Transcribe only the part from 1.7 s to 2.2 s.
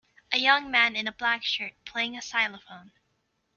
playing